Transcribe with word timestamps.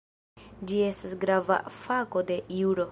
Ĝi 0.71 0.79
estas 0.85 1.13
grava 1.25 1.59
fako 1.79 2.27
de 2.33 2.43
juro. 2.61 2.79